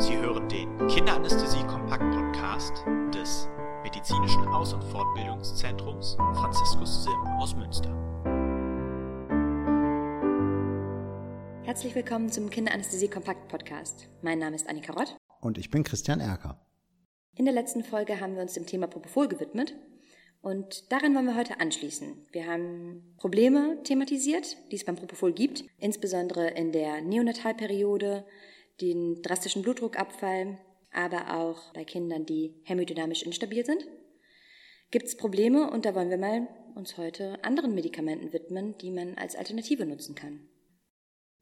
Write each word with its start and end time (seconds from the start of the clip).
Sie 0.00 0.16
hören 0.16 0.48
den 0.48 0.78
Kinderanästhesie-Kompakt-Podcast 0.88 2.86
des 3.14 3.46
Medizinischen 3.82 4.48
Aus- 4.48 4.72
und 4.72 4.82
Fortbildungszentrums 4.84 6.14
Franziskus 6.14 7.04
Sim 7.04 7.20
aus 7.38 7.54
Münster. 7.54 7.90
Herzlich 11.64 11.94
willkommen 11.94 12.30
zum 12.32 12.48
Kinderanästhesie-Kompakt-Podcast. 12.48 14.08
Mein 14.22 14.38
Name 14.38 14.56
ist 14.56 14.70
Annika 14.70 14.94
Rott. 14.94 15.18
Und 15.42 15.58
ich 15.58 15.70
bin 15.70 15.84
Christian 15.84 16.20
Erker. 16.20 16.66
In 17.36 17.44
der 17.44 17.52
letzten 17.52 17.84
Folge 17.84 18.20
haben 18.20 18.36
wir 18.36 18.42
uns 18.42 18.54
dem 18.54 18.64
Thema 18.64 18.86
Propofol 18.86 19.28
gewidmet 19.28 19.76
und 20.40 20.90
daran 20.90 21.14
wollen 21.14 21.26
wir 21.26 21.36
heute 21.36 21.60
anschließen. 21.60 22.26
Wir 22.32 22.46
haben 22.46 23.14
Probleme 23.18 23.82
thematisiert, 23.84 24.56
die 24.72 24.76
es 24.76 24.84
beim 24.86 24.96
Propofol 24.96 25.34
gibt, 25.34 25.64
insbesondere 25.78 26.48
in 26.52 26.72
der 26.72 27.02
Neonatalperiode, 27.02 28.24
den 28.80 29.22
drastischen 29.22 29.62
Blutdruckabfall, 29.62 30.58
aber 30.92 31.36
auch 31.36 31.72
bei 31.72 31.84
Kindern, 31.84 32.26
die 32.26 32.54
hämodynamisch 32.64 33.22
instabil 33.22 33.64
sind. 33.64 33.86
Gibt 34.90 35.06
es 35.06 35.16
Probleme 35.16 35.70
und 35.70 35.84
da 35.84 35.94
wollen 35.94 36.10
wir 36.10 36.18
mal 36.18 36.48
uns 36.74 36.96
heute 36.96 37.42
anderen 37.44 37.74
Medikamenten 37.74 38.32
widmen, 38.32 38.76
die 38.78 38.90
man 38.90 39.14
als 39.14 39.36
Alternative 39.36 39.86
nutzen 39.86 40.14
kann. 40.14 40.40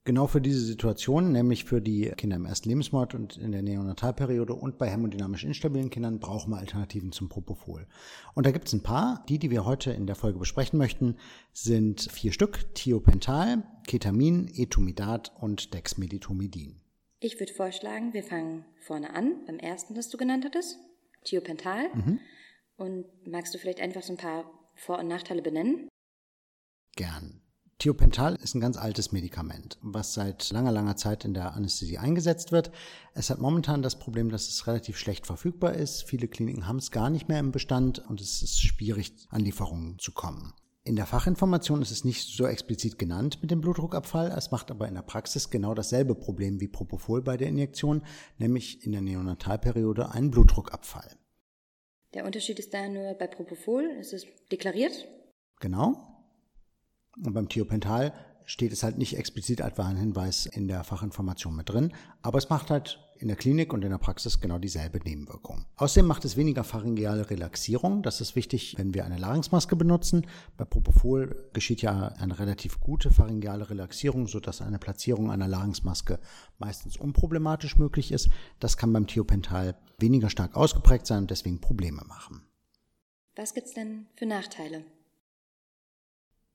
Genau 0.04 0.26
für 0.26 0.40
diese 0.40 0.60
Situation, 0.60 1.32
nämlich 1.32 1.64
für 1.64 1.82
die 1.82 2.10
Kinder 2.16 2.36
im 2.36 2.46
ersten 2.46 2.70
Lebensmonat 2.70 3.14
und 3.14 3.36
in 3.36 3.52
der 3.52 3.60
Neonatalperiode 3.60 4.54
und 4.54 4.78
bei 4.78 4.88
hämodynamisch 4.88 5.44
instabilen 5.44 5.90
Kindern 5.90 6.18
brauchen 6.18 6.50
wir 6.50 6.56
Alternativen 6.56 7.12
zum 7.12 7.28
Propofol. 7.28 7.86
Und 8.34 8.46
da 8.46 8.50
gibt 8.50 8.68
es 8.68 8.72
ein 8.72 8.82
paar. 8.82 9.22
Die, 9.28 9.38
die 9.38 9.50
wir 9.50 9.66
heute 9.66 9.90
in 9.90 10.06
der 10.06 10.16
Folge 10.16 10.38
besprechen 10.38 10.78
möchten, 10.78 11.16
sind 11.52 12.10
vier 12.10 12.32
Stück. 12.32 12.74
Thiopental, 12.74 13.64
Ketamin, 13.86 14.50
Etumidat 14.54 15.32
und 15.40 15.74
Dexmedetomidin. 15.74 16.80
Ich 17.20 17.40
würde 17.40 17.52
vorschlagen, 17.52 18.12
wir 18.12 18.22
fangen 18.22 18.64
vorne 18.80 19.14
an, 19.14 19.44
beim 19.46 19.58
ersten, 19.58 19.94
das 19.94 20.08
du 20.08 20.16
genannt 20.16 20.44
hattest, 20.44 20.78
Thiopental. 21.24 21.88
Mhm. 21.94 22.20
Und 22.76 23.06
magst 23.26 23.52
du 23.54 23.58
vielleicht 23.58 23.80
einfach 23.80 24.02
so 24.02 24.12
ein 24.12 24.18
paar 24.18 24.44
Vor- 24.76 25.00
und 25.00 25.08
Nachteile 25.08 25.42
benennen? 25.42 25.88
Gern. 26.94 27.42
Thiopental 27.78 28.34
ist 28.36 28.54
ein 28.54 28.60
ganz 28.60 28.76
altes 28.76 29.12
Medikament, 29.12 29.78
was 29.82 30.14
seit 30.14 30.50
langer, 30.50 30.72
langer 30.72 30.96
Zeit 30.96 31.24
in 31.24 31.32
der 31.32 31.54
Anästhesie 31.54 31.98
eingesetzt 31.98 32.50
wird. 32.50 32.72
Es 33.14 33.30
hat 33.30 33.40
momentan 33.40 33.82
das 33.82 33.98
Problem, 34.00 34.30
dass 34.30 34.48
es 34.48 34.66
relativ 34.66 34.96
schlecht 34.98 35.26
verfügbar 35.26 35.74
ist. 35.74 36.02
Viele 36.02 36.26
Kliniken 36.26 36.66
haben 36.66 36.78
es 36.78 36.90
gar 36.90 37.08
nicht 37.08 37.28
mehr 37.28 37.38
im 37.38 37.52
Bestand 37.52 38.00
und 38.08 38.20
es 38.20 38.42
ist 38.42 38.60
schwierig, 38.60 39.12
an 39.30 39.42
Lieferungen 39.42 39.98
zu 40.00 40.10
kommen. 40.12 40.54
In 40.88 40.96
der 40.96 41.04
Fachinformation 41.04 41.82
ist 41.82 41.90
es 41.90 42.04
nicht 42.06 42.34
so 42.34 42.46
explizit 42.46 42.98
genannt 42.98 43.42
mit 43.42 43.50
dem 43.50 43.60
Blutdruckabfall. 43.60 44.32
Es 44.34 44.50
macht 44.50 44.70
aber 44.70 44.88
in 44.88 44.94
der 44.94 45.02
Praxis 45.02 45.50
genau 45.50 45.74
dasselbe 45.74 46.14
Problem 46.14 46.62
wie 46.62 46.66
Propofol 46.66 47.20
bei 47.20 47.36
der 47.36 47.48
Injektion, 47.48 48.02
nämlich 48.38 48.86
in 48.86 48.92
der 48.92 49.02
Neonatalperiode 49.02 50.12
einen 50.12 50.30
Blutdruckabfall. 50.30 51.14
Der 52.14 52.24
Unterschied 52.24 52.58
ist 52.58 52.72
da 52.72 52.88
nur 52.88 53.12
bei 53.18 53.26
Propofol, 53.26 53.84
ist 54.00 54.14
es 54.14 54.24
deklariert? 54.50 55.06
Genau. 55.60 56.24
Und 57.22 57.34
beim 57.34 57.50
Thiopental 57.50 58.14
steht 58.46 58.72
es 58.72 58.82
halt 58.82 58.96
nicht 58.96 59.18
explizit 59.18 59.60
als 59.60 59.76
Warnhinweis 59.76 60.46
in 60.46 60.68
der 60.68 60.84
Fachinformation 60.84 61.54
mit 61.54 61.68
drin, 61.68 61.92
aber 62.22 62.38
es 62.38 62.48
macht 62.48 62.70
halt 62.70 62.98
in 63.18 63.28
der 63.28 63.36
Klinik 63.36 63.72
und 63.72 63.84
in 63.84 63.90
der 63.90 63.98
Praxis 63.98 64.40
genau 64.40 64.58
dieselbe 64.58 64.98
Nebenwirkung. 64.98 65.64
Außerdem 65.76 66.06
macht 66.06 66.24
es 66.24 66.36
weniger 66.36 66.64
pharyngeale 66.64 67.30
Relaxierung. 67.30 68.02
Das 68.02 68.20
ist 68.20 68.36
wichtig, 68.36 68.74
wenn 68.78 68.94
wir 68.94 69.04
eine 69.04 69.18
Larynxmaske 69.18 69.76
benutzen. 69.76 70.26
Bei 70.56 70.64
Propofol 70.64 71.48
geschieht 71.52 71.82
ja 71.82 72.08
eine 72.18 72.38
relativ 72.38 72.80
gute 72.80 73.10
pharyngeale 73.10 73.70
Relaxierung, 73.70 74.28
sodass 74.28 74.60
eine 74.60 74.78
Platzierung 74.78 75.30
einer 75.30 75.48
Larynxmaske 75.48 76.18
meistens 76.58 76.96
unproblematisch 76.96 77.76
möglich 77.76 78.12
ist. 78.12 78.28
Das 78.60 78.76
kann 78.76 78.92
beim 78.92 79.06
Thiopental 79.06 79.76
weniger 79.98 80.30
stark 80.30 80.56
ausgeprägt 80.56 81.06
sein 81.06 81.22
und 81.22 81.30
deswegen 81.30 81.60
Probleme 81.60 82.02
machen. 82.06 82.42
Was 83.36 83.54
gibt 83.54 83.68
es 83.68 83.74
denn 83.74 84.06
für 84.16 84.26
Nachteile? 84.26 84.84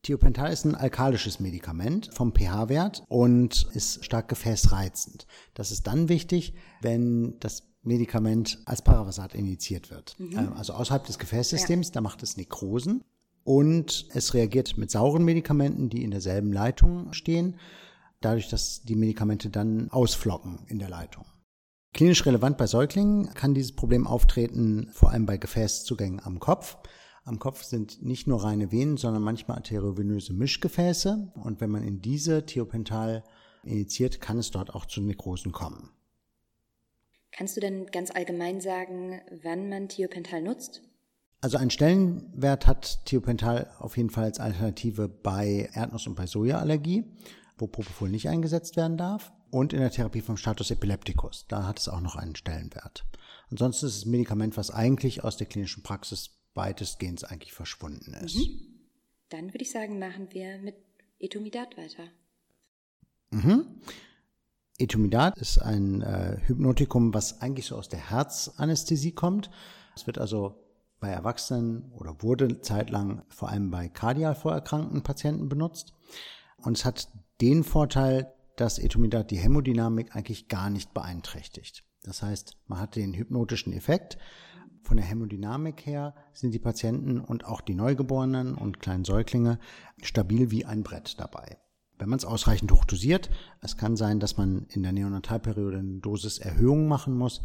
Thiopental 0.04 0.52
ist 0.52 0.66
ein 0.66 0.76
alkalisches 0.76 1.40
Medikament 1.40 2.10
vom 2.14 2.34
pH-Wert 2.36 3.04
und 3.08 3.68
ist 3.74 4.04
stark 4.04 4.28
gefäßreizend. 4.28 5.26
Das 5.54 5.72
ist 5.72 5.88
dann 5.88 6.10
wichtig, 6.10 6.54
wenn 6.82 7.40
das 7.40 7.64
Medikament 7.84 8.60
als 8.66 8.82
Paravasat 8.82 9.34
injiziert 9.34 9.92
wird. 9.92 10.20
Mhm. 10.20 10.38
Ähm, 10.38 10.54
also 10.54 10.74
außerhalb 10.74 11.06
des 11.06 11.20
Gefäßsystems, 11.20 11.88
ja. 11.88 11.94
da 11.94 12.02
macht 12.02 12.22
es 12.22 12.36
Nekrosen. 12.38 13.04
Und 13.46 14.08
es 14.14 14.34
reagiert 14.34 14.78
mit 14.78 14.92
sauren 14.92 15.26
Medikamenten, 15.26 15.90
die 15.90 16.04
in 16.04 16.12
derselben 16.12 16.54
Leitung 16.54 17.12
stehen, 17.12 17.58
dadurch, 18.22 18.48
dass 18.48 18.84
die 18.84 18.96
Medikamente 18.96 19.50
dann 19.50 19.90
ausflocken 19.90 20.60
in 20.68 20.80
der 20.80 20.90
Leitung. 20.90 21.26
Klinisch 21.94 22.26
relevant 22.26 22.58
bei 22.58 22.68
Säuglingen 22.68 23.34
kann 23.34 23.54
dieses 23.54 23.76
Problem 23.76 24.08
auftreten, 24.08 24.90
vor 24.94 25.12
allem 25.12 25.26
bei 25.26 25.38
Gefäßzugängen 25.38 26.22
am 26.24 26.40
Kopf. 26.40 26.78
Am 27.26 27.40
Kopf 27.40 27.64
sind 27.64 28.04
nicht 28.04 28.28
nur 28.28 28.44
reine 28.44 28.72
Venen, 28.72 28.98
sondern 28.98 29.24
manchmal 29.24 29.58
arteriovenöse 29.58 30.34
Mischgefäße. 30.34 31.32
Und 31.36 31.62
wenn 31.62 31.70
man 31.70 31.84
in 31.84 32.02
diese 32.02 32.46
Thiopental 32.46 33.24
injiziert, 33.64 34.20
kann 34.20 34.38
es 34.38 34.52
dort 34.52 34.76
auch 34.76 34.86
zu 34.86 35.02
Nekrosen 35.02 35.54
kommen. 35.54 35.90
Kannst 37.32 37.56
du 37.56 37.62
denn 37.62 37.88
ganz 37.88 38.12
allgemein 38.12 38.60
sagen, 38.60 39.22
wann 39.42 39.70
man 39.70 39.88
Thiopental 39.88 40.42
nutzt? 40.42 40.82
Also 41.40 41.58
einen 41.58 41.72
Stellenwert 41.72 42.68
hat 42.68 43.06
Thiopental 43.06 43.72
auf 43.80 43.98
jeden 43.98 44.10
Fall 44.10 44.26
als 44.26 44.40
Alternative 44.40 45.08
bei 45.08 45.70
Erdnuss- 45.74 46.08
und 46.08 46.16
bei 46.16 46.28
Sojaallergie, 46.28 47.06
wo 47.58 47.68
Propofol 47.68 48.10
nicht 48.10 48.30
eingesetzt 48.30 48.76
werden 48.76 48.98
darf. 48.98 49.32
Und 49.50 49.72
in 49.72 49.80
der 49.80 49.92
Therapie 49.92 50.22
vom 50.22 50.38
Status 50.38 50.72
Epilepticus. 50.72 51.46
Da 51.48 51.68
hat 51.68 51.80
es 51.80 51.88
auch 51.88 52.02
noch 52.02 52.16
einen 52.16 52.36
Stellenwert. 52.36 53.06
Ansonsten 53.50 53.86
ist 53.86 53.98
es 53.98 54.06
ein 54.06 54.12
Medikament, 54.12 54.58
was 54.58 54.72
eigentlich 54.72 55.24
aus 55.24 55.38
der 55.38 55.48
klinischen 55.48 55.84
Praxis 55.84 56.32
weitestgehend 56.54 57.30
eigentlich 57.30 57.54
verschwunden 57.54 58.14
ist. 58.14 58.36
Mhm. 58.36 58.60
Dann 59.30 59.48
würde 59.48 59.64
ich 59.64 59.72
sagen, 59.72 60.00
machen 60.00 60.28
wir 60.32 60.60
mit 60.60 60.76
Etomidat 61.20 61.78
weiter. 61.78 62.08
Mhm. 63.32 63.82
Etomidat 64.78 65.38
ist 65.38 65.60
ein 65.60 66.02
äh, 66.02 66.38
Hypnotikum, 66.46 67.14
was 67.14 67.42
eigentlich 67.42 67.68
so 67.68 67.76
aus 67.76 67.90
der 67.90 68.10
Herzanästhesie 68.10 69.12
kommt. 69.14 69.50
Es 69.96 70.08
wird 70.08 70.18
also 70.18 70.64
bei 71.00 71.10
Erwachsenen 71.10 71.92
oder 71.92 72.22
wurde 72.22 72.62
zeitlang 72.62 73.24
vor 73.30 73.50
allem 73.50 73.72
bei 73.72 73.90
kardial 73.90 74.36
vorerkrankten 74.36 75.04
Patienten 75.04 75.50
benutzt. 75.50 75.94
Und 76.58 76.78
es 76.78 76.86
hat 76.86 77.10
den 77.42 77.64
Vorteil, 77.64 78.34
dass 78.56 78.80
Etomidat 78.80 79.32
die 79.32 79.38
Hämodynamik 79.38 80.16
eigentlich 80.16 80.48
gar 80.48 80.70
nicht 80.70 80.94
beeinträchtigt. 80.94 81.84
Das 82.04 82.22
heißt, 82.22 82.58
man 82.68 82.80
hat 82.80 82.96
den 82.96 83.14
hypnotischen 83.14 83.74
Effekt, 83.74 84.18
von 84.84 84.98
der 84.98 85.06
Hämodynamik 85.06 85.86
her 85.86 86.14
sind 86.34 86.54
die 86.54 86.60
Patienten 86.60 87.20
und 87.20 87.46
auch 87.46 87.62
die 87.62 87.74
Neugeborenen 87.74 88.56
und 88.56 88.80
kleinen 88.80 89.06
Säuglinge 89.06 89.60
stabil 90.02 90.52
wie 90.52 90.66
ein 90.66 90.84
Brett 90.84 91.20
dabei. 91.20 91.58
Wenn 91.98 92.10
man 92.10 92.18
es 92.18 92.26
ausreichend 92.26 92.72
hochdosiert, 92.72 93.30
es 93.62 93.78
kann 93.78 93.96
sein, 93.96 94.20
dass 94.20 94.38
man 94.38 94.68
in 94.70 94.84
der 94.84 94.92
Neonatalperiode 94.92 95.78
eine 95.78 96.00
Dosiserhöhung 96.00 96.88
machen 96.88 97.18
muss 97.18 97.42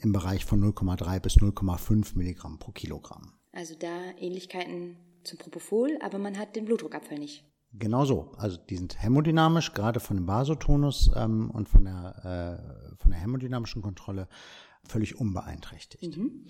im 0.00 0.12
Bereich 0.12 0.44
von 0.44 0.62
0,3 0.62 1.20
bis 1.20 1.36
0,5 1.36 2.16
Milligramm 2.16 2.58
pro 2.58 2.72
Kilogramm. 2.72 3.34
Also 3.52 3.74
da 3.74 4.12
Ähnlichkeiten 4.18 4.96
zum 5.24 5.38
Propofol, 5.38 5.98
aber 6.00 6.18
man 6.18 6.38
hat 6.38 6.56
den 6.56 6.64
Blutdruckabfall 6.64 7.18
nicht. 7.18 7.44
Genau 7.72 8.04
so. 8.04 8.32
Also 8.36 8.56
die 8.56 8.76
sind 8.76 9.02
hämodynamisch, 9.02 9.74
gerade 9.74 10.00
von 10.00 10.16
dem 10.16 10.26
Vasotonus 10.26 11.10
ähm, 11.14 11.50
und 11.50 11.68
von 11.68 11.84
der, 11.84 12.94
äh, 12.96 12.96
von 13.02 13.10
der 13.10 13.20
hämodynamischen 13.20 13.82
Kontrolle 13.82 14.28
völlig 14.84 15.20
unbeeinträchtigt. 15.20 16.16
Mhm. 16.16 16.46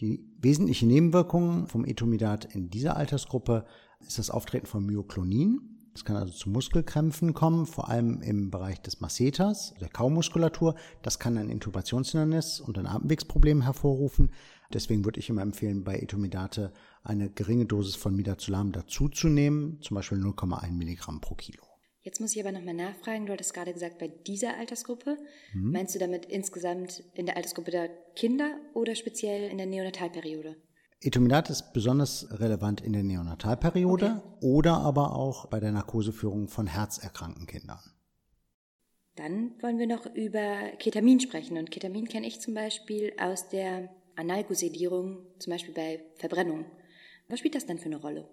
Die 0.00 0.28
wesentliche 0.40 0.86
Nebenwirkung 0.86 1.68
vom 1.68 1.86
Etomidat 1.86 2.44
in 2.54 2.68
dieser 2.68 2.96
Altersgruppe 2.96 3.64
ist 4.00 4.18
das 4.18 4.28
Auftreten 4.28 4.66
von 4.66 4.84
Myoklonin. 4.84 5.76
Es 5.94 6.04
kann 6.04 6.16
also 6.16 6.34
zu 6.34 6.50
Muskelkrämpfen 6.50 7.32
kommen, 7.32 7.64
vor 7.64 7.88
allem 7.88 8.20
im 8.20 8.50
Bereich 8.50 8.82
des 8.82 9.00
Masseters, 9.00 9.72
der 9.80 9.88
Kaumuskulatur. 9.88 10.74
Das 11.00 11.18
kann 11.18 11.38
ein 11.38 11.48
Intubationshindernis 11.48 12.60
und 12.60 12.76
ein 12.76 12.86
Atemwegsproblem 12.86 13.62
hervorrufen. 13.62 14.30
Deswegen 14.70 15.06
würde 15.06 15.20
ich 15.20 15.30
immer 15.30 15.40
empfehlen, 15.40 15.84
bei 15.84 15.98
Etomidate 15.98 16.74
eine 17.02 17.30
geringe 17.30 17.64
Dosis 17.64 17.96
von 17.96 18.14
Midazolam 18.14 18.72
dazuzunehmen, 18.72 19.80
zum 19.80 19.94
Beispiel 19.94 20.18
0,1 20.18 20.72
Milligramm 20.72 21.22
pro 21.22 21.34
Kilo. 21.36 21.75
Jetzt 22.06 22.20
muss 22.20 22.36
ich 22.36 22.40
aber 22.40 22.52
nochmal 22.52 22.72
nachfragen, 22.72 23.26
du 23.26 23.32
hattest 23.32 23.52
gerade 23.52 23.72
gesagt, 23.72 23.98
bei 23.98 24.06
dieser 24.06 24.56
Altersgruppe, 24.56 25.18
mhm. 25.52 25.72
meinst 25.72 25.92
du 25.92 25.98
damit 25.98 26.24
insgesamt 26.26 27.02
in 27.14 27.26
der 27.26 27.36
Altersgruppe 27.36 27.72
der 27.72 27.88
Kinder 28.14 28.60
oder 28.74 28.94
speziell 28.94 29.50
in 29.50 29.58
der 29.58 29.66
Neonatalperiode? 29.66 30.54
Etomidat 31.00 31.50
ist 31.50 31.72
besonders 31.72 32.28
relevant 32.38 32.80
in 32.80 32.92
der 32.92 33.02
Neonatalperiode 33.02 34.22
okay. 34.24 34.46
oder 34.46 34.74
aber 34.74 35.16
auch 35.16 35.46
bei 35.46 35.58
der 35.58 35.72
Narkoseführung 35.72 36.46
von 36.46 36.68
herzerkrankten 36.68 37.48
Kindern. 37.48 37.80
Dann 39.16 39.60
wollen 39.60 39.80
wir 39.80 39.88
noch 39.88 40.06
über 40.06 40.70
Ketamin 40.78 41.18
sprechen. 41.18 41.58
Und 41.58 41.72
Ketamin 41.72 42.06
kenne 42.06 42.28
ich 42.28 42.40
zum 42.40 42.54
Beispiel 42.54 43.14
aus 43.18 43.48
der 43.48 43.88
Analgosedierung, 44.14 45.26
zum 45.40 45.50
Beispiel 45.50 45.74
bei 45.74 46.04
Verbrennung. 46.14 46.66
Was 47.28 47.40
spielt 47.40 47.56
das 47.56 47.66
dann 47.66 47.78
für 47.78 47.86
eine 47.86 47.96
Rolle? 47.96 48.28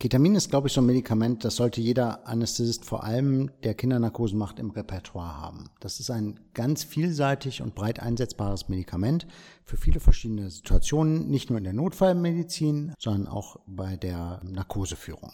Ketamin 0.00 0.36
ist, 0.36 0.50
glaube 0.50 0.68
ich, 0.68 0.74
so 0.74 0.80
ein 0.80 0.86
Medikament, 0.86 1.44
das 1.44 1.56
sollte 1.56 1.80
jeder 1.80 2.24
Anästhesist, 2.24 2.84
vor 2.84 3.02
allem 3.02 3.50
der 3.64 3.74
Kindernarkosen 3.74 4.38
macht, 4.38 4.60
im 4.60 4.70
Repertoire 4.70 5.36
haben. 5.38 5.70
Das 5.80 5.98
ist 5.98 6.08
ein 6.08 6.38
ganz 6.54 6.84
vielseitig 6.84 7.62
und 7.62 7.74
breit 7.74 7.98
einsetzbares 7.98 8.68
Medikament 8.68 9.26
für 9.64 9.76
viele 9.76 9.98
verschiedene 9.98 10.50
Situationen, 10.50 11.28
nicht 11.28 11.50
nur 11.50 11.58
in 11.58 11.64
der 11.64 11.72
Notfallmedizin, 11.72 12.94
sondern 12.96 13.26
auch 13.26 13.56
bei 13.66 13.96
der 13.96 14.40
Narkoseführung. 14.44 15.32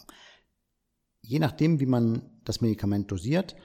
Je 1.21 1.37
nachdem, 1.37 1.79
wie 1.79 1.85
man 1.85 2.23
das 2.43 2.61
Medikament 2.61 3.11
dosiert, 3.11 3.55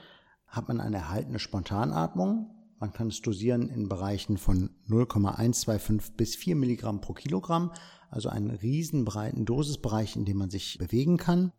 hat 0.46 0.68
man 0.68 0.82
eine 0.82 0.98
erhaltene 0.98 1.38
Spontanatmung. 1.38 2.59
Man 2.80 2.92
kann 2.92 3.08
es 3.08 3.22
dosieren 3.22 3.68
in 3.68 3.88
Bereichen 3.88 4.38
von 4.38 4.70
0,125 4.86 6.16
bis 6.16 6.34
4 6.34 6.56
Milligramm 6.56 7.00
pro 7.00 7.12
Kilogramm 7.12 7.70
also 8.10 8.28
einen 8.28 8.50
riesenbreiten 8.50 9.44
Dosisbereich, 9.44 10.16
in 10.16 10.24
dem 10.24 10.38
man 10.38 10.50
sich 10.50 10.78
bewegen 10.78 11.16
kann. 11.16 11.52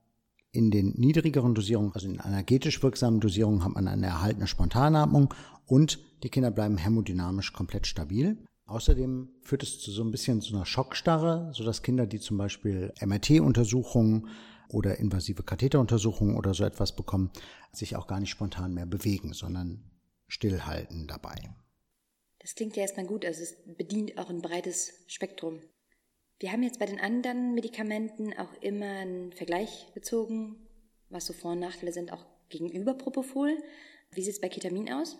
In 0.51 0.69
den 0.69 0.93
niedrigeren 0.97 1.55
Dosierungen, 1.55 1.93
also 1.93 2.07
in 2.07 2.19
energetisch 2.19 2.83
wirksamen 2.83 3.21
Dosierungen, 3.21 3.63
hat 3.63 3.73
man 3.73 3.87
eine 3.87 4.07
erhaltene 4.07 4.47
Spontanatmung 4.47 5.33
und 5.65 5.99
die 6.23 6.29
Kinder 6.29 6.51
bleiben 6.51 6.77
hämodynamisch 6.77 7.53
komplett 7.53 7.87
stabil. 7.87 8.37
Außerdem 8.65 9.29
führt 9.41 9.63
es 9.63 9.79
zu 9.79 9.91
so 9.91 10.03
ein 10.03 10.11
bisschen 10.11 10.41
so 10.41 10.55
einer 10.55 10.65
Schockstarre, 10.65 11.51
sodass 11.53 11.83
Kinder, 11.83 12.05
die 12.05 12.19
zum 12.19 12.37
Beispiel 12.37 12.93
MRT-Untersuchungen 13.01 14.27
oder 14.69 14.99
invasive 14.99 15.43
Katheteruntersuchungen 15.43 16.35
oder 16.35 16.53
so 16.53 16.65
etwas 16.65 16.95
bekommen, 16.95 17.31
sich 17.71 17.95
auch 17.95 18.07
gar 18.07 18.19
nicht 18.19 18.29
spontan 18.29 18.73
mehr 18.73 18.85
bewegen, 18.85 19.33
sondern 19.33 19.83
stillhalten 20.31 21.07
dabei. 21.07 21.35
Das 22.39 22.55
klingt 22.55 22.75
ja 22.75 22.83
erstmal 22.83 23.05
gut, 23.05 23.25
also 23.25 23.43
es 23.43 23.55
bedient 23.77 24.17
auch 24.17 24.29
ein 24.29 24.41
breites 24.41 24.93
Spektrum. 25.07 25.59
Wir 26.39 26.51
haben 26.51 26.63
jetzt 26.63 26.79
bei 26.79 26.87
den 26.87 26.99
anderen 26.99 27.53
Medikamenten 27.53 28.33
auch 28.33 28.51
immer 28.61 28.87
einen 28.87 29.31
Vergleich 29.33 29.91
gezogen, 29.93 30.55
was 31.09 31.25
so 31.25 31.33
Vor- 31.33 31.51
und 31.51 31.59
Nachteile 31.59 31.93
sind, 31.93 32.11
auch 32.11 32.25
gegenüber 32.49 32.95
Propofol. 32.95 33.57
Wie 34.11 34.23
sieht 34.23 34.33
es 34.33 34.41
bei 34.41 34.49
Ketamin 34.49 34.91
aus? 34.91 35.17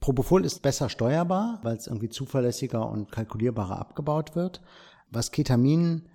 Propofol 0.00 0.44
ist 0.44 0.60
besser 0.60 0.88
steuerbar, 0.88 1.60
weil 1.62 1.76
es 1.76 1.86
irgendwie 1.86 2.10
zuverlässiger 2.10 2.88
und 2.88 3.10
kalkulierbarer 3.10 3.78
abgebaut 3.78 4.36
wird. 4.36 4.60
Was 5.10 5.32
Ketamin 5.32 6.08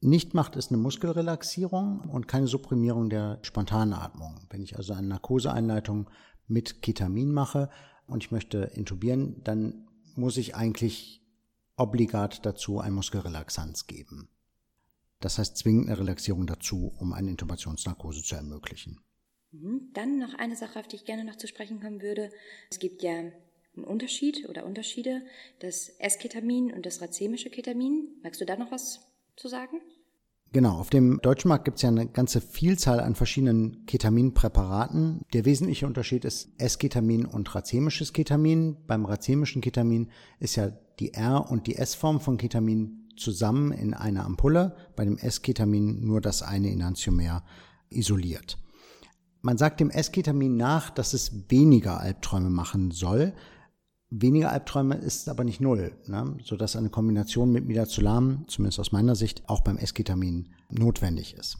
nicht 0.00 0.34
macht, 0.34 0.56
ist 0.56 0.70
eine 0.70 0.78
Muskelrelaxierung 0.78 2.00
und 2.00 2.28
keine 2.28 2.48
Supprimierung 2.48 3.08
der 3.08 3.38
Spontanatmung. 3.42 4.40
Wenn 4.50 4.62
ich 4.62 4.76
also 4.76 4.92
eine 4.92 5.06
Narkoseeinleitung 5.06 6.10
mit 6.48 6.82
Ketamin 6.82 7.32
mache 7.32 7.70
und 8.06 8.24
ich 8.24 8.30
möchte 8.30 8.70
intubieren, 8.74 9.42
dann 9.44 9.86
muss 10.16 10.36
ich 10.36 10.56
eigentlich 10.56 11.22
obligat 11.76 12.44
dazu 12.44 12.80
ein 12.80 12.92
Muskelrelaxanz 12.92 13.86
geben. 13.86 14.28
Das 15.20 15.38
heißt 15.38 15.56
zwingend 15.56 15.88
eine 15.88 15.98
Relaxierung 15.98 16.46
dazu, 16.46 16.92
um 16.98 17.12
eine 17.12 17.30
Intubationsnarkose 17.30 18.22
zu 18.22 18.34
ermöglichen. 18.34 19.00
Mhm. 19.52 19.90
Dann 19.94 20.18
noch 20.18 20.34
eine 20.34 20.56
Sache, 20.56 20.78
auf 20.78 20.88
die 20.88 20.96
ich 20.96 21.04
gerne 21.04 21.24
noch 21.24 21.36
zu 21.36 21.48
sprechen 21.48 21.80
kommen 21.80 22.02
würde. 22.02 22.30
Es 22.70 22.78
gibt 22.78 23.02
ja 23.02 23.12
einen 23.12 23.84
Unterschied 23.84 24.48
oder 24.48 24.64
Unterschiede, 24.64 25.22
das 25.60 25.88
Esketamin 25.98 26.72
und 26.72 26.86
das 26.86 27.00
racemische 27.00 27.50
Ketamin. 27.50 28.08
Magst 28.22 28.40
du 28.40 28.44
da 28.44 28.56
noch 28.56 28.70
was 28.70 29.06
zu 29.36 29.48
sagen? 29.48 29.80
Genau, 30.52 30.78
auf 30.78 30.88
dem 30.88 31.20
deutschen 31.20 31.48
Markt 31.48 31.66
gibt 31.66 31.76
es 31.76 31.82
ja 31.82 31.90
eine 31.90 32.06
ganze 32.06 32.40
Vielzahl 32.40 33.00
an 33.00 33.14
verschiedenen 33.14 33.84
Ketaminpräparaten. 33.84 35.20
Der 35.34 35.44
wesentliche 35.44 35.86
Unterschied 35.86 36.24
ist 36.24 36.48
Esketamin 36.56 37.26
und 37.26 37.54
racemisches 37.54 38.14
Ketamin. 38.14 38.76
Beim 38.86 39.04
racemischen 39.04 39.60
Ketamin 39.60 40.08
ist 40.40 40.56
ja 40.56 40.72
die 41.00 41.12
R- 41.12 41.50
und 41.50 41.66
die 41.66 41.76
S-Form 41.76 42.20
von 42.20 42.38
Ketamin 42.38 43.08
zusammen 43.16 43.72
in 43.72 43.92
einer 43.92 44.24
Ampulle, 44.24 44.74
bei 44.96 45.04
dem 45.04 45.18
S-Ketamin 45.18 46.04
nur 46.06 46.20
das 46.22 46.42
eine 46.42 46.70
Enantiomer 46.70 47.44
isoliert. 47.90 48.56
Man 49.42 49.58
sagt 49.58 49.80
dem 49.80 49.90
S-Ketamin 49.90 50.56
nach, 50.56 50.90
dass 50.90 51.12
es 51.12 51.50
weniger 51.50 52.00
Albträume 52.00 52.50
machen 52.50 52.90
soll. 52.90 53.34
Weniger 54.10 54.50
Albträume 54.50 54.94
ist 54.96 55.28
aber 55.28 55.44
nicht 55.44 55.60
null, 55.60 55.92
ne? 56.06 56.36
sodass 56.42 56.76
eine 56.76 56.88
Kombination 56.88 57.52
mit 57.52 57.66
Midazolam, 57.66 58.44
zumindest 58.48 58.80
aus 58.80 58.92
meiner 58.92 59.14
Sicht, 59.14 59.48
auch 59.48 59.60
beim 59.60 59.76
S-Ketamin 59.76 60.48
notwendig 60.70 61.34
ist. 61.34 61.58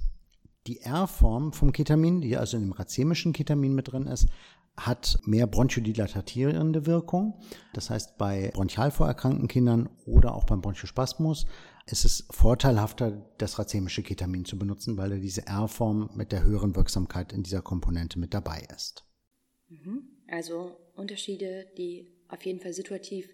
Die 0.67 0.81
R-Form 0.81 1.53
vom 1.53 1.73
Ketamin, 1.73 2.21
die 2.21 2.37
also 2.37 2.57
in 2.57 2.65
dem 2.65 2.73
racemischen 2.73 3.33
Ketamin 3.33 3.75
mit 3.75 3.93
drin 3.93 4.07
ist, 4.07 4.29
hat 4.77 5.19
mehr 5.25 5.47
bronchodilatatierende 5.47 6.87
Wirkung. 6.87 7.41
Das 7.75 7.91
heißt, 7.91 8.17
bei 8.17 8.51
bronchial 8.55 8.91
vorerkrankten 8.91 9.49
Kindern 9.49 9.89
oder 10.07 10.35
auch 10.35 10.45
beim 10.45 10.61
Bronchospasmus 10.61 11.47
ist 11.87 12.05
es 12.05 12.27
vorteilhafter, 12.31 13.27
das 13.39 13.59
racemische 13.59 14.03
Ketamin 14.03 14.45
zu 14.45 14.59
benutzen, 14.59 14.97
weil 14.97 15.21
diese 15.21 15.47
R-Form 15.47 16.11
mit 16.15 16.33
der 16.33 16.45
höheren 16.45 16.77
Wirksamkeit 16.77 17.33
in 17.33 17.43
dieser 17.43 17.63
Komponente 17.63 18.19
mit 18.19 18.35
dabei 18.35 18.67
ist. 18.75 19.05
Mhm. 19.69 20.03
Also 20.29 20.77
Unterschiede, 20.95 21.67
die 21.77 22.18
auf 22.29 22.45
jeden 22.45 22.61
Fall 22.61 22.73
situativ 22.73 23.29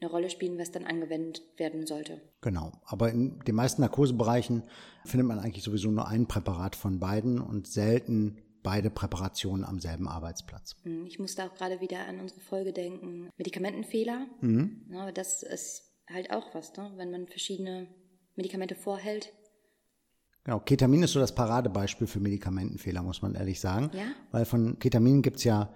eine 0.00 0.10
Rolle 0.10 0.30
spielen, 0.30 0.58
was 0.58 0.70
dann 0.70 0.84
angewendet 0.84 1.42
werden 1.56 1.86
sollte. 1.86 2.20
Genau, 2.40 2.72
aber 2.84 3.10
in 3.10 3.40
den 3.40 3.54
meisten 3.54 3.82
Narkosebereichen 3.82 4.62
findet 5.04 5.26
man 5.26 5.40
eigentlich 5.40 5.64
sowieso 5.64 5.90
nur 5.90 6.06
ein 6.06 6.26
Präparat 6.26 6.76
von 6.76 7.00
beiden 7.00 7.40
und 7.40 7.66
selten 7.66 8.38
beide 8.62 8.90
Präparationen 8.90 9.64
am 9.64 9.80
selben 9.80 10.08
Arbeitsplatz. 10.08 10.76
Hm, 10.82 11.06
ich 11.06 11.18
musste 11.18 11.44
auch 11.44 11.54
gerade 11.54 11.80
wieder 11.80 12.06
an 12.06 12.20
unsere 12.20 12.40
Folge 12.40 12.72
denken, 12.72 13.30
Medikamentenfehler. 13.36 14.26
Mhm. 14.40 14.86
Ja, 14.90 15.10
das 15.10 15.42
ist 15.42 15.82
halt 16.08 16.30
auch 16.30 16.54
was, 16.54 16.76
ne? 16.76 16.92
wenn 16.96 17.10
man 17.10 17.26
verschiedene 17.26 17.88
Medikamente 18.36 18.74
vorhält. 18.74 19.32
Genau, 20.44 20.60
Ketamin 20.60 21.02
ist 21.02 21.12
so 21.12 21.20
das 21.20 21.34
Paradebeispiel 21.34 22.06
für 22.06 22.20
Medikamentenfehler, 22.20 23.02
muss 23.02 23.20
man 23.20 23.34
ehrlich 23.34 23.60
sagen. 23.60 23.90
Ja? 23.94 24.12
Weil 24.30 24.44
von 24.44 24.78
Ketamin 24.78 25.22
gibt 25.22 25.38
es 25.38 25.44
ja 25.44 25.72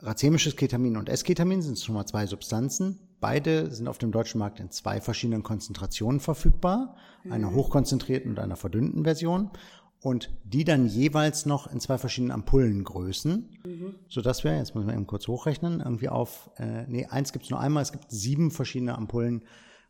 racemisches 0.00 0.56
Ketamin 0.56 0.96
und 0.96 1.08
S-Ketamin, 1.08 1.62
sind 1.62 1.78
schon 1.78 1.94
mal 1.94 2.06
zwei 2.06 2.26
Substanzen. 2.26 3.00
Beide 3.20 3.70
sind 3.70 3.88
auf 3.88 3.98
dem 3.98 4.12
deutschen 4.12 4.38
Markt 4.38 4.60
in 4.60 4.70
zwei 4.70 5.00
verschiedenen 5.00 5.42
Konzentrationen 5.42 6.20
verfügbar, 6.20 6.96
mhm. 7.24 7.32
einer 7.32 7.54
hochkonzentrierten 7.54 8.32
und 8.32 8.38
einer 8.38 8.56
verdünnten 8.56 9.04
Version 9.04 9.50
und 10.00 10.30
die 10.44 10.64
dann 10.64 10.86
jeweils 10.86 11.46
noch 11.46 11.66
in 11.66 11.80
zwei 11.80 11.98
verschiedenen 11.98 12.30
Ampullengrößen, 12.30 13.58
mhm. 13.64 13.94
sodass 14.08 14.44
wir, 14.44 14.56
jetzt 14.56 14.74
müssen 14.74 14.86
wir 14.86 14.94
eben 14.94 15.06
kurz 15.06 15.26
hochrechnen, 15.26 15.80
irgendwie 15.80 16.08
auf, 16.08 16.50
äh, 16.58 16.86
nee, 16.86 17.06
eins 17.06 17.32
gibt 17.32 17.46
es 17.46 17.50
nur 17.50 17.60
einmal, 17.60 17.82
es 17.82 17.92
gibt 17.92 18.10
sieben 18.10 18.50
verschiedene 18.50 18.96
Ampullen, 18.96 19.42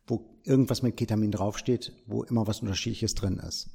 wo 0.07 0.39
irgendwas 0.43 0.81
mit 0.81 0.95
Ketamin 0.95 1.31
draufsteht, 1.31 1.91
wo 2.07 2.23
immer 2.23 2.47
was 2.47 2.61
Unterschiedliches 2.61 3.13
drin 3.13 3.37
ist. 3.37 3.69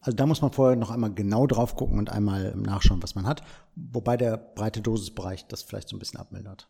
Also 0.00 0.16
da 0.16 0.26
muss 0.26 0.40
man 0.40 0.52
vorher 0.52 0.76
noch 0.76 0.90
einmal 0.90 1.12
genau 1.12 1.46
drauf 1.46 1.76
gucken 1.76 1.98
und 1.98 2.10
einmal 2.10 2.54
nachschauen, 2.56 3.02
was 3.02 3.14
man 3.14 3.26
hat, 3.26 3.42
wobei 3.76 4.16
der 4.16 4.36
breite 4.36 4.80
Dosisbereich 4.80 5.46
das 5.46 5.62
vielleicht 5.62 5.88
so 5.88 5.96
ein 5.96 5.98
bisschen 5.98 6.18
abmildert. 6.18 6.68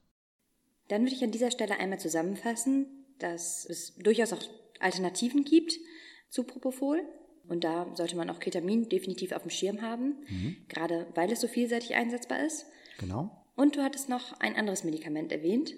Dann 0.88 1.02
würde 1.02 1.14
ich 1.14 1.22
an 1.22 1.30
dieser 1.30 1.52
Stelle 1.52 1.78
einmal 1.78 2.00
zusammenfassen, 2.00 2.86
dass 3.20 3.64
es 3.64 3.94
durchaus 3.96 4.32
auch 4.32 4.42
Alternativen 4.80 5.44
gibt 5.44 5.74
zu 6.28 6.42
Propofol. 6.42 7.02
Und 7.48 7.64
da 7.64 7.86
sollte 7.94 8.16
man 8.16 8.30
auch 8.30 8.40
Ketamin 8.40 8.88
definitiv 8.88 9.32
auf 9.32 9.42
dem 9.42 9.50
Schirm 9.50 9.82
haben, 9.82 10.16
mhm. 10.28 10.56
gerade 10.68 11.06
weil 11.14 11.30
es 11.32 11.40
so 11.40 11.48
vielseitig 11.48 11.94
einsetzbar 11.94 12.44
ist. 12.44 12.66
Genau. 12.98 13.30
Und 13.56 13.76
du 13.76 13.82
hattest 13.82 14.08
noch 14.08 14.38
ein 14.40 14.56
anderes 14.56 14.84
Medikament 14.84 15.32
erwähnt, 15.32 15.74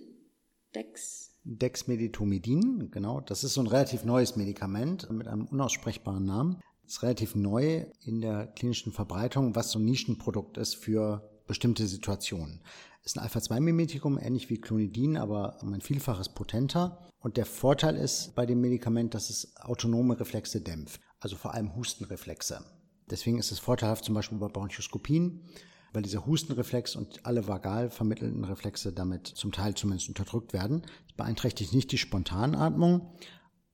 Dex. 0.75 1.31
Dexmedetomidin, 1.45 2.91
genau. 2.91 3.21
Das 3.21 3.45
ist 3.45 3.55
so 3.55 3.61
ein 3.61 3.67
relativ 3.67 4.05
neues 4.05 4.37
Medikament 4.37 5.11
mit 5.11 5.26
einem 5.26 5.47
unaussprechbaren 5.47 6.25
Namen. 6.25 6.61
Ist 6.87 7.03
relativ 7.03 7.35
neu 7.35 7.87
in 8.01 8.21
der 8.21 8.47
klinischen 8.49 8.93
Verbreitung, 8.93 9.55
was 9.55 9.71
so 9.71 9.79
ein 9.79 9.85
Nischenprodukt 9.85 10.59
ist 10.59 10.77
für 10.77 11.29
bestimmte 11.47 11.87
Situationen. 11.87 12.61
Ist 13.05 13.17
ein 13.17 13.23
Alpha-2-Mimetikum, 13.23 14.19
ähnlich 14.19 14.51
wie 14.51 14.61
Clonidin, 14.61 15.17
aber 15.17 15.59
um 15.62 15.73
ein 15.73 15.81
Vielfaches 15.81 16.29
potenter. 16.29 17.09
Und 17.21 17.37
der 17.37 17.47
Vorteil 17.47 17.97
ist 17.97 18.35
bei 18.35 18.47
dem 18.47 18.61
Medikament, 18.61 19.15
dass 19.15 19.31
es 19.31 19.57
autonome 19.57 20.19
Reflexe 20.19 20.61
dämpft 20.61 21.01
also 21.23 21.37
vor 21.37 21.55
allem 21.55 21.75
Hustenreflexe. 21.75 22.65
Deswegen 23.11 23.39
ist 23.39 23.53
es 23.53 23.59
vorteilhaft 23.59 24.05
zum 24.05 24.15
Beispiel 24.15 24.39
bei 24.39 24.49
Bronchoskopien, 24.49 25.41
weil 25.93 26.03
dieser 26.03 26.27
Hustenreflex 26.27 26.97
und 26.97 27.25
alle 27.25 27.47
vagal 27.47 27.91
vermittelten 27.91 28.45
Reflexe 28.45 28.93
damit 28.93 29.27
zum 29.27 29.53
Teil 29.53 29.75
zumindest 29.75 30.09
unterdrückt 30.09 30.53
werden. 30.53 30.83
Es 31.07 31.12
beeinträchtigt 31.15 31.75
nicht 31.75 31.93
die 31.93 31.99
Spontanatmung 31.99 33.12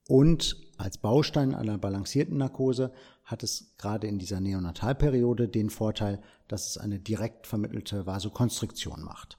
und 0.09 0.57
als 0.77 0.99
Baustein 0.99 1.55
einer 1.55 1.79
balancierten 1.79 2.39
Narkose 2.39 2.91
hat 3.25 3.45
es 3.45 3.77
gerade 3.79 4.09
in 4.09 4.19
dieser 4.19 4.41
Neonatalperiode 4.41 5.49
den 5.49 5.71
Vorteil, 5.71 6.21
dass 6.49 6.71
es 6.71 6.79
eine 6.79 6.99
direkt 6.99 7.47
vermittelte 7.47 8.07
Vasokonstriktion 8.07 9.03
macht. 9.05 9.39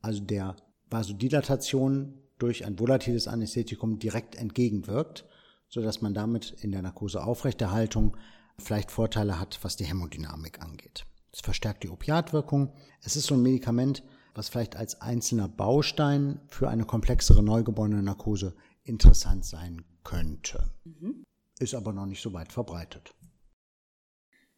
Also 0.00 0.22
der 0.22 0.56
Vasodilatation 0.90 2.22
durch 2.38 2.66
ein 2.66 2.78
volatiles 2.78 3.28
Anästhetikum 3.28 4.00
direkt 4.00 4.34
entgegenwirkt 4.34 5.24
sodass 5.68 6.00
man 6.00 6.14
damit 6.14 6.50
in 6.60 6.72
der 6.72 6.82
Narkoseaufrechterhaltung 6.82 8.16
vielleicht 8.58 8.90
Vorteile 8.90 9.38
hat, 9.38 9.58
was 9.62 9.76
die 9.76 9.84
Hämodynamik 9.84 10.60
angeht. 10.62 11.04
Es 11.32 11.40
verstärkt 11.40 11.82
die 11.82 11.90
Opiatwirkung. 11.90 12.72
Es 13.02 13.16
ist 13.16 13.26
so 13.26 13.34
ein 13.34 13.42
Medikament, 13.42 14.02
was 14.34 14.48
vielleicht 14.48 14.76
als 14.76 15.00
einzelner 15.00 15.48
Baustein 15.48 16.40
für 16.48 16.68
eine 16.68 16.84
komplexere 16.84 17.42
neugeborene 17.42 18.02
Narkose 18.02 18.54
interessant 18.86 19.44
sein 19.44 19.84
könnte. 20.04 20.70
Mhm. 20.84 21.24
Ist 21.58 21.74
aber 21.74 21.92
noch 21.92 22.06
nicht 22.06 22.22
so 22.22 22.32
weit 22.32 22.52
verbreitet. 22.52 23.12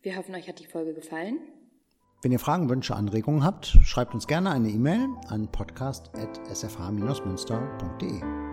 Wir 0.02 0.16
hoffen, 0.16 0.34
euch 0.34 0.46
hat 0.48 0.58
die 0.60 0.66
Folge 0.66 0.92
gefallen. 0.94 1.38
Wenn 2.22 2.32
ihr 2.32 2.40
Fragen, 2.40 2.68
Wünsche, 2.68 2.96
Anregungen 2.96 3.44
habt, 3.44 3.78
schreibt 3.84 4.12
uns 4.14 4.26
gerne 4.26 4.50
eine 4.50 4.70
E-Mail 4.70 5.06
an 5.28 5.52
podcast.sfh-münster.de. 5.52 8.47